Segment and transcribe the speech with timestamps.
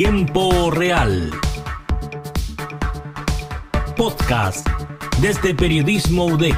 [0.00, 1.28] Tiempo Real.
[3.96, 4.64] Podcast
[5.20, 6.54] desde Periodismo UDEC.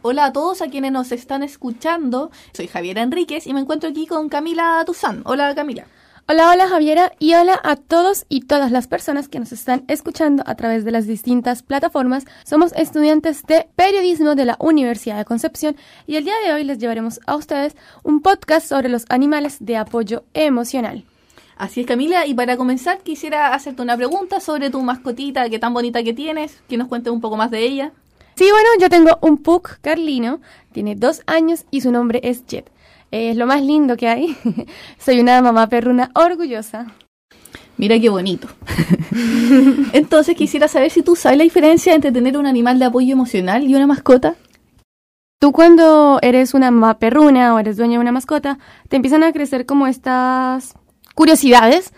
[0.00, 2.30] Hola a todos a quienes nos están escuchando.
[2.54, 5.20] Soy Javiera Enríquez y me encuentro aquí con Camila Tuzán.
[5.26, 5.86] Hola Camila.
[6.28, 10.44] Hola, hola Javiera y hola a todos y todas las personas que nos están escuchando
[10.46, 12.26] a través de las distintas plataformas.
[12.44, 16.78] Somos estudiantes de periodismo de la Universidad de Concepción y el día de hoy les
[16.78, 21.04] llevaremos a ustedes un podcast sobre los animales de apoyo emocional.
[21.56, 25.74] Así es Camila y para comenzar quisiera hacerte una pregunta sobre tu mascotita, qué tan
[25.74, 27.92] bonita que tienes, que nos cuentes un poco más de ella.
[28.36, 32.70] Sí, bueno, yo tengo un pug carlino, tiene dos años y su nombre es Jet.
[33.12, 34.36] Es lo más lindo que hay.
[34.98, 36.86] Soy una mamá perruna orgullosa.
[37.76, 38.48] Mira qué bonito.
[39.92, 43.64] Entonces quisiera saber si tú sabes la diferencia entre tener un animal de apoyo emocional
[43.64, 44.36] y una mascota.
[45.38, 49.32] Tú cuando eres una mamá perruna o eres dueña de una mascota, te empiezan a
[49.32, 50.74] crecer como estas
[51.14, 51.92] curiosidades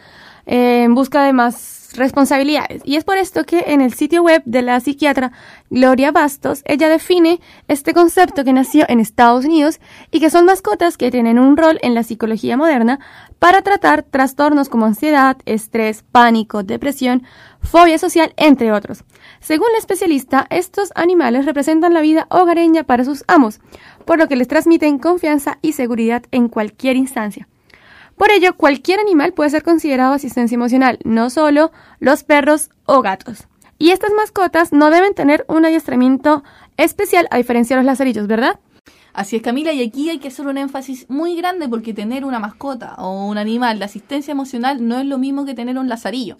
[0.46, 2.82] en busca de más responsabilidades.
[2.84, 5.32] Y es por esto que en el sitio web de la psiquiatra
[5.70, 10.96] Gloria Bastos, ella define este concepto que nació en Estados Unidos y que son mascotas
[10.96, 13.00] que tienen un rol en la psicología moderna
[13.38, 17.24] para tratar trastornos como ansiedad, estrés, pánico, depresión,
[17.60, 19.04] fobia social, entre otros.
[19.40, 23.60] Según la especialista, estos animales representan la vida hogareña para sus amos,
[24.04, 27.48] por lo que les transmiten confianza y seguridad en cualquier instancia.
[28.16, 33.48] Por ello, cualquier animal puede ser considerado asistencia emocional, no solo los perros o gatos.
[33.78, 36.44] Y estas mascotas no deben tener un adiestramiento
[36.76, 38.60] especial a diferencia de los lazarillos, ¿verdad?
[39.12, 42.38] Así es, Camila, y aquí hay que hacer un énfasis muy grande porque tener una
[42.38, 46.36] mascota o un animal de asistencia emocional no es lo mismo que tener un lazarillo.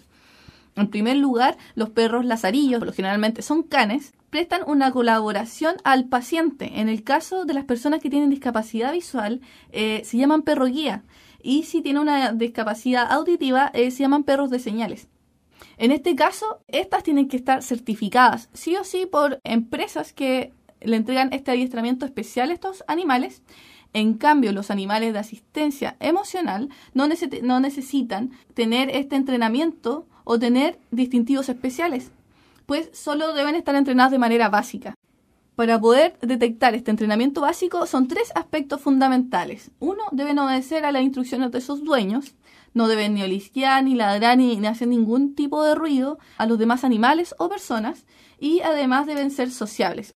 [0.75, 6.81] En primer lugar, los perros lazarillos, lo generalmente son canes, prestan una colaboración al paciente.
[6.81, 9.39] En el caso de las personas que tienen discapacidad visual,
[9.71, 11.03] eh, se llaman perro guía
[11.45, 15.07] y si tiene una discapacidad auditiva eh, se llaman perros de señales.
[15.77, 20.51] En este caso, estas tienen que estar certificadas sí o sí por empresas que
[20.81, 23.43] le entregan este adiestramiento especial a estos animales.
[23.93, 27.07] En cambio, los animales de asistencia emocional no,
[27.43, 32.11] no necesitan tener este entrenamiento o tener distintivos especiales,
[32.65, 34.95] pues solo deben estar entrenados de manera básica.
[35.55, 39.71] Para poder detectar este entrenamiento básico son tres aspectos fundamentales.
[39.79, 42.35] Uno, deben obedecer a las instrucciones de sus dueños.
[42.73, 46.83] No deben ni olisquear, ni ladrar, ni, hacer ningún tipo de ruido a los demás
[46.83, 48.05] animales o personas.
[48.37, 50.11] Y además deben ser sociables.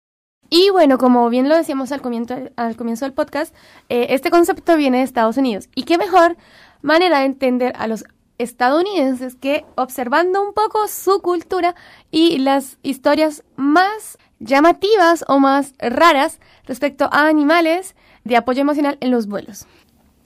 [0.50, 3.56] Y bueno, como bien lo decíamos al comienzo, al comienzo del podcast,
[3.88, 5.70] eh, este concepto viene de Estados Unidos.
[5.74, 6.36] ¿Y qué mejor
[6.82, 8.04] manera de entender a los
[8.40, 11.76] estadounidenses que observando un poco su cultura
[12.10, 19.12] y las historias más llamativas o más raras respecto a animales de apoyo emocional en
[19.12, 19.68] los vuelos.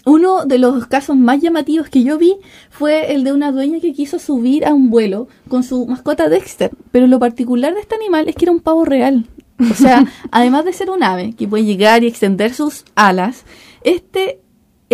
[0.05, 2.35] Uno de los casos más llamativos que yo vi
[2.69, 6.71] fue el de una dueña que quiso subir a un vuelo con su mascota Dexter.
[6.91, 9.27] Pero lo particular de este animal es que era un pavo real.
[9.59, 13.45] O sea, además de ser un ave que puede llegar y extender sus alas,
[13.83, 14.41] este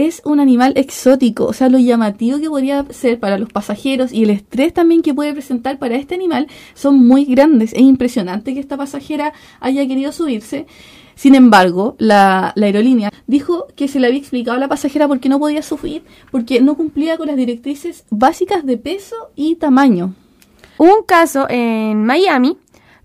[0.08, 4.24] es un animal exótico, o sea, lo llamativo que podría ser para los pasajeros y
[4.24, 7.74] el estrés también que puede presentar para este animal son muy grandes.
[7.74, 10.68] Es impresionante que esta pasajera haya querido subirse.
[11.16, 15.28] Sin embargo, la, aerolínea dijo que se le había explicado a la pasajera por qué
[15.28, 20.14] no podía subir, porque no cumplía con las directrices básicas de peso y tamaño.
[20.78, 22.58] Hubo un caso en Miami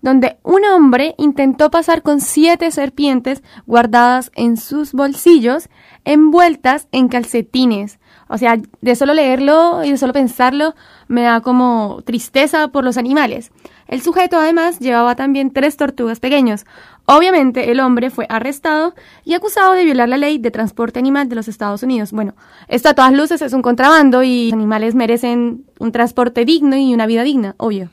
[0.05, 5.71] donde un hombre intentó pasar con siete serpientes guardadas en sus bolsillos,
[6.05, 7.99] envueltas en calcetines.
[8.29, 10.75] O sea, de solo leerlo y de solo pensarlo
[11.09, 13.51] me da como tristeza por los animales.
[13.89, 16.67] El sujeto además llevaba también tres tortugas pequeños.
[17.07, 18.95] Obviamente el hombre fue arrestado
[19.25, 22.13] y acusado de violar la ley de transporte animal de los Estados Unidos.
[22.13, 22.35] Bueno,
[22.69, 26.93] esto a todas luces es un contrabando y los animales merecen un transporte digno y
[26.93, 27.89] una vida digna, obvio.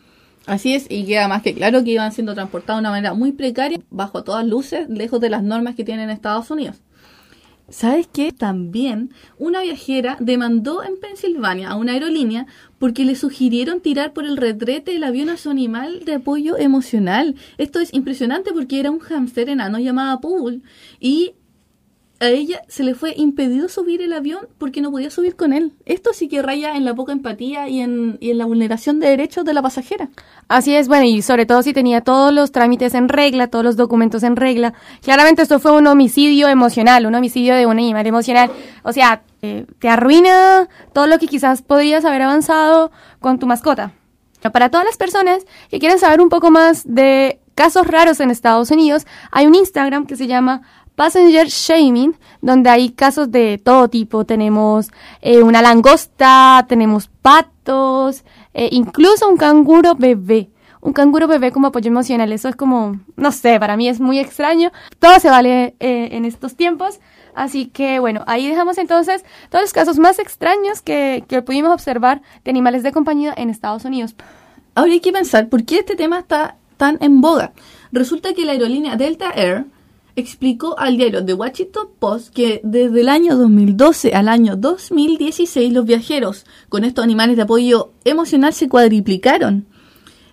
[0.47, 3.31] Así es, y queda más que claro que iban siendo transportados de una manera muy
[3.31, 6.77] precaria, bajo todas luces, lejos de las normas que tienen Estados Unidos.
[7.71, 8.33] ¿Sabes qué?
[8.33, 12.45] También una viajera demandó en Pensilvania a una aerolínea
[12.79, 17.35] porque le sugirieron tirar por el retrete el avión a su animal de apoyo emocional.
[17.57, 20.63] Esto es impresionante porque era un hámster enano llamado Pool
[20.99, 21.33] y
[22.21, 25.73] a ella se le fue impedido subir el avión porque no podía subir con él.
[25.85, 29.09] Esto sí que raya en la poca empatía y en, y en la vulneración de
[29.09, 30.09] derechos de la pasajera.
[30.47, 33.75] Así es, bueno, y sobre todo si tenía todos los trámites en regla, todos los
[33.75, 34.73] documentos en regla.
[35.01, 38.51] Claramente esto fue un homicidio emocional, un homicidio de un animal emocional.
[38.83, 43.93] O sea, te arruina todo lo que quizás podrías haber avanzado con tu mascota.
[44.53, 48.71] Para todas las personas que quieren saber un poco más de casos raros en Estados
[48.71, 50.61] Unidos, hay un Instagram que se llama
[51.01, 54.23] Passenger Shaming, donde hay casos de todo tipo.
[54.23, 54.91] Tenemos
[55.23, 60.51] eh, una langosta, tenemos patos, eh, incluso un canguro bebé.
[60.79, 62.31] Un canguro bebé como apoyo emocional.
[62.31, 64.71] Eso es como, no sé, para mí es muy extraño.
[64.99, 66.99] Todo se vale eh, en estos tiempos.
[67.33, 72.21] Así que bueno, ahí dejamos entonces todos los casos más extraños que, que pudimos observar
[72.43, 74.13] de animales de compañía en Estados Unidos.
[74.75, 77.53] Ahora hay que pensar por qué este tema está tan en boga.
[77.91, 79.65] Resulta que la aerolínea Delta Air
[80.15, 85.85] explicó al diario The Washington Post que desde el año 2012 al año 2016 los
[85.85, 89.67] viajeros con estos animales de apoyo emocional se cuadriplicaron.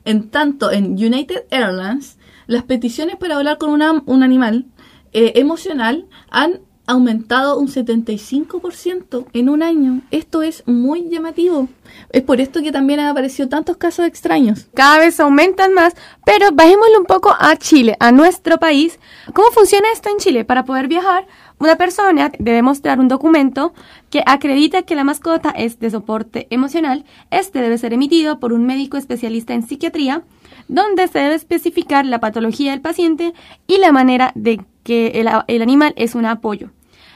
[0.05, 4.67] En tanto, en United Airlines, las peticiones para hablar con un animal
[5.13, 10.01] eh, emocional han aumentado un 75% en un año.
[10.11, 11.69] Esto es muy llamativo.
[12.11, 14.67] Es por esto que también han aparecido tantos casos extraños.
[14.75, 15.95] Cada vez aumentan más,
[16.25, 18.99] pero bajémosle un poco a Chile, a nuestro país.
[19.35, 20.45] ¿Cómo funciona esto en Chile?
[20.45, 21.27] Para poder viajar,
[21.59, 23.75] una persona debe mostrar un documento
[24.11, 27.05] que acredita que la mascota es de soporte emocional.
[27.31, 30.23] Este debe ser emitido por un médico especialista en psiquiatría,
[30.69, 33.35] donde se debe especificar la patología del paciente
[33.67, 36.71] y la manera de que el, el animal es un apoyo.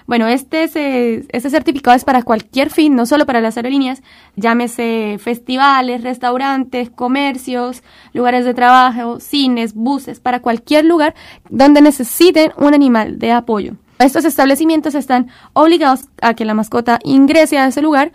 [0.06, 4.02] Bueno, este, certificado es para cualquier fin, no solo para las aerolíneas,
[4.36, 7.82] llámese festivales, restaurantes, comercios,
[8.12, 11.14] lugares de trabajo, cines, buses, para cualquier lugar
[11.50, 13.74] donde necesiten un animal de apoyo.
[13.98, 18.10] Estos establecimientos están obligados a que la mascota ingrese a ese lugar,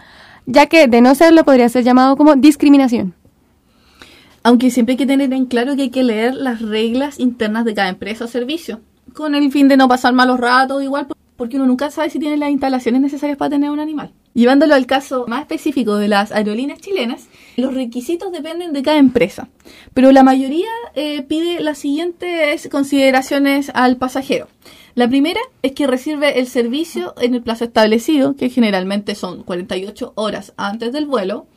[0.45, 3.13] ya que de no serlo podría ser llamado como discriminación.
[4.43, 7.73] Aunque siempre hay que tener en claro que hay que leer las reglas internas de
[7.73, 8.81] cada empresa o servicio,
[9.13, 11.07] con el fin de no pasar malos ratos, igual,
[11.37, 14.11] porque uno nunca sabe si tiene las instalaciones necesarias para tener un animal.
[14.33, 19.47] Llevándolo al caso más específico de las aerolíneas chilenas, los requisitos dependen de cada empresa,
[19.93, 24.47] pero la mayoría eh, pide las siguientes consideraciones al pasajero.
[24.93, 30.13] La primera es que recibe el servicio en el plazo establecido, que generalmente son 48
[30.15, 31.47] horas antes del vuelo,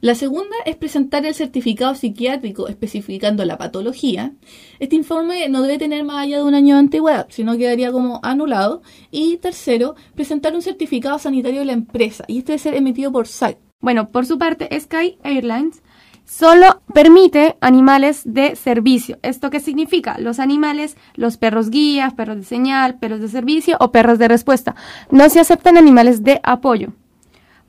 [0.00, 4.32] la segunda es presentar el certificado psiquiátrico especificando la patología.
[4.78, 8.20] Este informe no debe tener más allá de un año de antigüedad, sino quedaría como
[8.22, 8.82] anulado.
[9.10, 12.24] Y tercero, presentar un certificado sanitario de la empresa.
[12.28, 13.58] Y este debe ser emitido por SAC.
[13.80, 15.82] Bueno, por su parte, Sky Airlines
[16.26, 19.18] solo permite animales de servicio.
[19.22, 20.18] ¿Esto qué significa?
[20.18, 24.74] Los animales, los perros guías, perros de señal, perros de servicio o perros de respuesta.
[25.10, 26.92] No se aceptan animales de apoyo.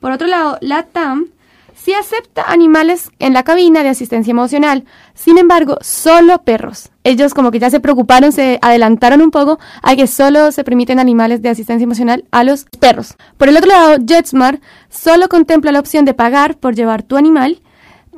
[0.00, 1.28] Por otro lado, la TAM
[1.82, 4.84] sí acepta animales en la cabina de asistencia emocional.
[5.14, 6.90] Sin embargo, solo perros.
[7.04, 10.98] Ellos como que ya se preocuparon, se adelantaron un poco a que solo se permiten
[10.98, 13.16] animales de asistencia emocional a los perros.
[13.36, 17.62] Por el otro lado, JetSmart solo contempla la opción de pagar por llevar tu animal.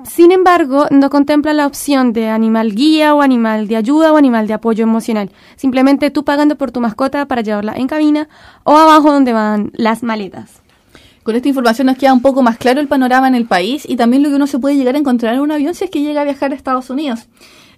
[0.05, 4.47] Sin embargo, no contempla la opción de animal guía o animal de ayuda o animal
[4.47, 5.31] de apoyo emocional.
[5.57, 8.29] Simplemente tú pagando por tu mascota para llevarla en cabina
[8.65, 10.60] o abajo donde van las maletas.
[11.31, 13.95] Con esta información nos queda un poco más claro el panorama en el país y
[13.95, 16.03] también lo que uno se puede llegar a encontrar en un avión si es que
[16.03, 17.29] llega a viajar a Estados Unidos.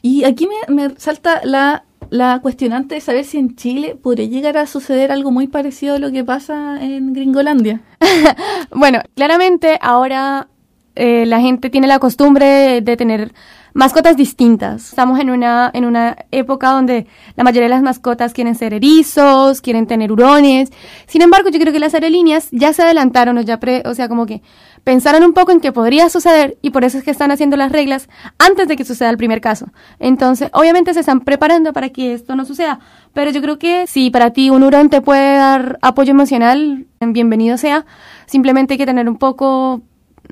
[0.01, 4.57] Y aquí me, me salta la, la cuestionante de saber si en Chile podría llegar
[4.57, 7.83] a suceder algo muy parecido a lo que pasa en Gringolandia.
[8.75, 10.49] Bueno, claramente ahora
[10.95, 13.33] eh, la gente tiene la costumbre de tener
[13.75, 14.91] mascotas distintas.
[14.91, 17.07] Estamos en una, en una época donde
[17.37, 20.71] la mayoría de las mascotas quieren ser erizos, quieren tener hurones.
[21.07, 24.09] Sin embargo, yo creo que las aerolíneas ya se adelantaron, o, ya pre- o sea,
[24.09, 24.43] como que
[24.85, 27.73] pensaron un poco en que podría suceder y por eso es que están haciendo las
[27.73, 28.09] reglas
[28.39, 29.69] antes de que suceda el primer caso.
[29.99, 32.81] Entonces, obviamente se están preparando para que esto no suceda.
[33.15, 37.57] Pero yo creo que si para ti un hurón te puede dar apoyo emocional, bienvenido
[37.57, 37.87] sea.
[38.27, 39.83] Simplemente hay que tener un poco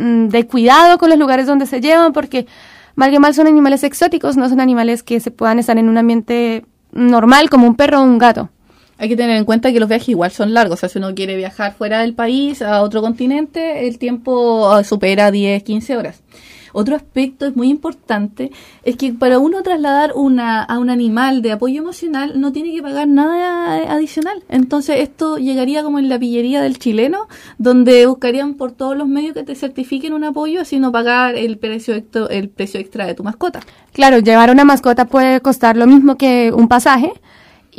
[0.01, 2.47] de cuidado con los lugares donde se llevan porque
[2.95, 5.99] mal que mal son animales exóticos, no son animales que se puedan estar en un
[5.99, 8.49] ambiente normal como un perro o un gato.
[8.99, 10.79] Hay que tener en cuenta que los viajes igual son largos.
[10.79, 14.85] O sea, si uno quiere viajar fuera del país, a otro continente, el tiempo ah,
[14.85, 16.23] supera 10, 15 horas.
[16.73, 18.51] Otro aspecto es muy importante,
[18.83, 22.83] es que para uno trasladar una, a un animal de apoyo emocional no tiene que
[22.83, 24.43] pagar nada adicional.
[24.49, 29.35] Entonces esto llegaría como en la pillería del chileno, donde buscarían por todos los medios
[29.35, 31.95] que te certifiquen un apoyo, sino pagar el precio,
[32.31, 33.61] el precio extra de tu mascota.
[33.93, 37.13] Claro, llevar una mascota puede costar lo mismo que un pasaje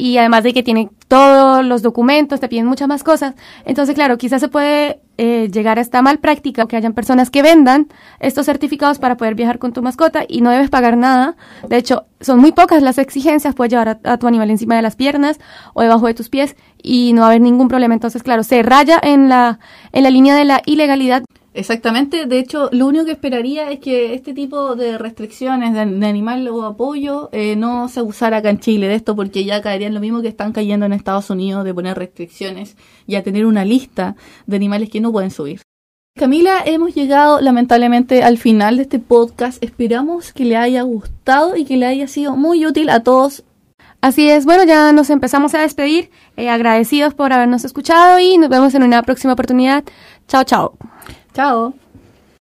[0.01, 3.35] y además de que tiene todos los documentos, te piden muchas más cosas.
[3.65, 7.43] Entonces, claro, quizás se puede eh, llegar a esta mal práctica que hayan personas que
[7.43, 7.87] vendan
[8.19, 11.35] estos certificados para poder viajar con tu mascota y no debes pagar nada.
[11.69, 14.81] De hecho, son muy pocas las exigencias, puedes llevar a, a tu animal encima de
[14.81, 15.39] las piernas
[15.75, 17.93] o debajo de tus pies y no va a haber ningún problema.
[17.93, 19.59] Entonces, claro, se raya en la,
[19.91, 21.23] en la línea de la ilegalidad.
[21.53, 26.47] Exactamente, de hecho, lo único que esperaría es que este tipo de restricciones de, animal
[26.47, 29.99] o apoyo eh, no se usara acá en Chile de esto, porque ya caerían lo
[29.99, 34.15] mismo que están cayendo en Estados Unidos de poner restricciones y a tener una lista
[34.47, 35.61] de animales que no pueden subir.
[36.17, 39.61] Camila, hemos llegado lamentablemente al final de este podcast.
[39.61, 43.43] Esperamos que le haya gustado y que le haya sido muy útil a todos.
[44.01, 48.49] Así es, bueno, ya nos empezamos a despedir, eh, agradecidos por habernos escuchado y nos
[48.49, 49.83] vemos en una próxima oportunidad.
[50.27, 50.77] Chao, chao.
[51.33, 51.73] Chao.